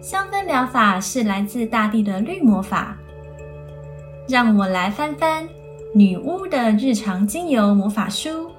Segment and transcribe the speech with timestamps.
[0.00, 2.96] 香氛疗法是来自大地的绿魔法。
[4.28, 5.48] 让我来翻翻
[5.92, 8.50] 女巫的日常精油魔法书。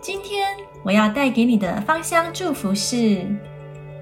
[0.00, 0.48] 今天
[0.84, 3.24] 我要带给你的芳香祝福是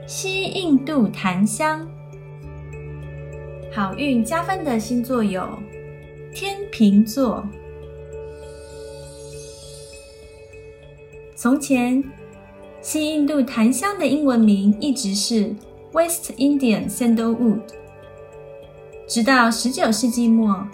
[0.07, 1.87] 西印度檀香。
[3.73, 5.47] 好运加分的星座有
[6.33, 7.47] 天秤座。
[11.37, 12.03] 从前。
[12.85, 15.55] 西印度檀香的英文名一直是
[15.93, 17.63] West Indian Sandalwood，
[19.09, 20.69] 直到十九世纪末，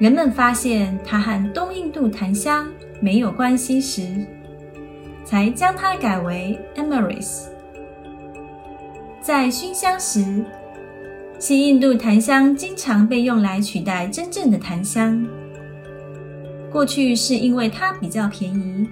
[0.00, 2.66] 人们发现它和东印度檀香
[3.00, 4.26] 没有关系时，
[5.24, 7.44] 才将它改为 Amyris。
[9.20, 10.44] 在熏香时，
[11.38, 15.24] 西印度檀香经常被用来取代真正的檀香。
[16.72, 18.88] 过去是因为它比较便宜，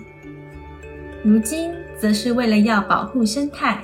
[1.25, 1.73] 如今。
[1.97, 3.83] 则是为了要保护生态，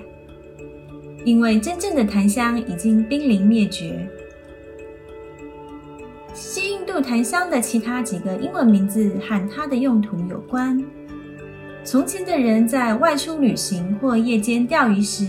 [1.24, 4.06] 因为真正的檀香已经濒临灭绝。
[6.34, 10.84] 西印度檀香的其他几个英文名字和它的用途有关。
[11.84, 15.26] 从前的人在外出旅行或夜间钓鱼时，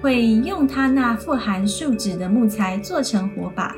[0.00, 3.74] 会用它那富含树脂的木材做成火把，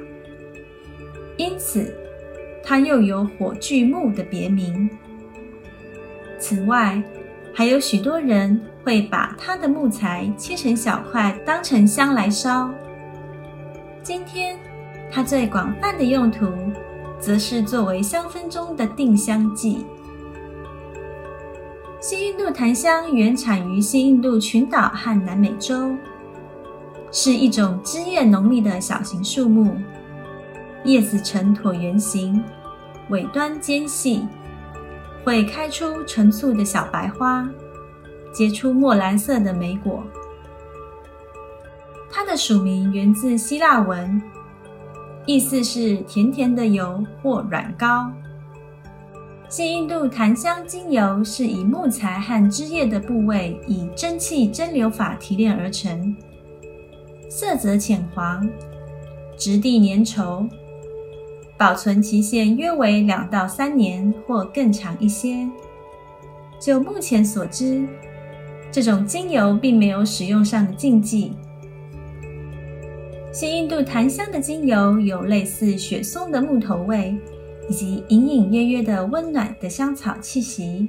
[1.37, 1.95] 因此
[2.63, 4.91] 它又有火炬木的别名。
[6.39, 7.01] 此外，
[7.59, 12.71] 还有许多人会把它的木材切成小块，当成香来烧。
[14.03, 14.59] 今天，
[15.11, 16.47] 它最广泛的用途，
[17.19, 19.87] 则是作为香氛中的定香剂。
[21.99, 25.97] 新印度檀香原产于西印度群岛和南美洲，
[27.11, 29.75] 是一种枝叶浓密的小型树木，
[30.85, 32.45] 叶子呈椭圆形，
[33.09, 34.29] 尾端尖细。
[35.27, 37.51] 会开出纯素的小白花，
[38.33, 40.05] 结出墨蓝色的莓果。
[42.09, 44.23] 它的属名源自希腊文，
[45.27, 48.09] 意思是甜甜的油或软膏。
[49.49, 56.17] 新印度檀香精油是以木材和枝叶的部位以蒸汽蒸馏法提炼而成，
[57.29, 58.49] 色泽浅黄，
[59.37, 60.49] 质地粘稠。
[61.59, 65.49] 保存期限约为两到三年或更长一些。
[66.59, 67.87] 就目前所知，
[68.73, 71.33] 这种精油并没有使用上的禁忌。
[73.33, 77.15] 新印度檀香的精油有类似雪松的木头味，
[77.69, 80.89] 以及隐隐约约的温暖的香草气息。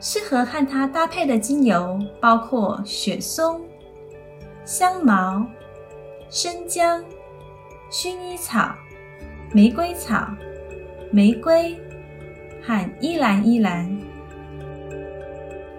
[0.00, 3.60] 适合和它搭配的精油包括雪松、
[4.64, 5.46] 香茅、
[6.28, 7.02] 生姜、
[7.90, 8.74] 薰衣草。
[9.54, 10.26] 玫瑰草、
[11.12, 11.78] 玫瑰
[12.60, 13.88] 和依兰依兰。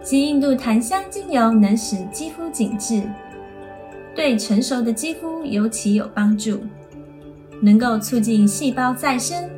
[0.01, 3.03] 西印度檀香精油能使肌肤紧致，
[4.15, 6.63] 对成熟的肌肤尤其有帮助，
[7.61, 9.49] 能够促进细胞再生，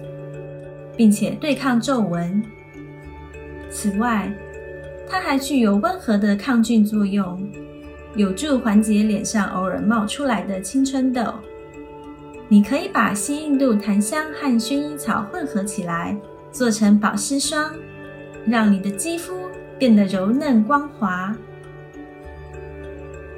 [0.95, 2.43] 并且对抗皱纹。
[3.69, 4.33] 此外，
[5.07, 7.47] 它还具有温和的抗菌作用，
[8.15, 11.21] 有助缓解脸上偶尔冒出来的青春痘。
[12.49, 16.17] 你可以把西印度檀香和薰衣草混合起来，
[16.51, 17.73] 做成保湿霜，
[18.45, 21.35] 让你的肌肤变得柔嫩光滑。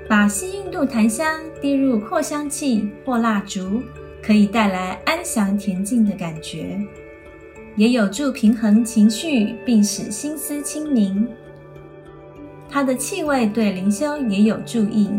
[0.08, 3.82] 把西印度檀香滴入扩香器或蜡烛，
[4.22, 6.80] 可以带来安详恬静的感觉，
[7.76, 11.28] 也有助平衡情绪，并使心思清明。
[12.70, 15.10] 它的气味对灵修也有助益，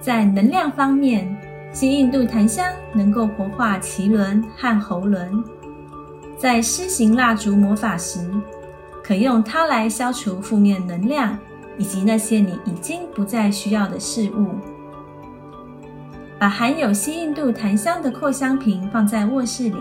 [0.00, 1.35] 在能量方面。
[1.72, 5.44] 西印度檀香能够活化脐轮和喉轮，
[6.38, 8.18] 在施行蜡烛魔法时，
[9.02, 11.38] 可用它来消除负面能量
[11.76, 14.54] 以及那些你已经不再需要的事物。
[16.38, 19.76] 把含有西印度檀香的扩香瓶放在卧室里，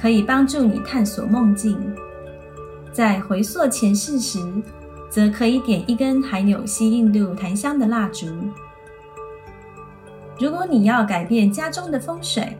[0.00, 1.78] 可以帮助你探索梦境。
[2.92, 4.38] 在回溯前世时，
[5.08, 8.26] 则可以点一根含有西印度檀香的蜡烛。
[10.40, 12.56] 如果你要改变家中的风水，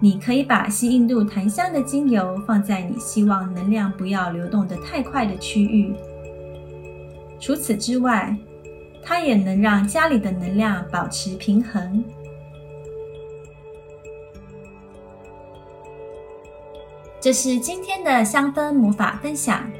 [0.00, 5.94] 你可以把西印度檀香的精油放在你希望能量不要流动的太快的区域，
[7.40, 8.36] 除此之外，
[9.02, 12.04] 它也能让家里的能量保持平衡。
[17.18, 19.70] 这是今天的香氛魔法分享，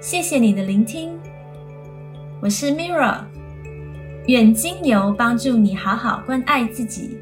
[0.00, 1.18] 谢谢你的聆听。
[2.40, 3.24] 我是 Mirra，
[4.26, 7.18] 愿精油帮助你好好关爱自己。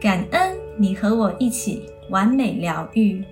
[0.00, 3.24] 感恩你和我一起完美疗愈。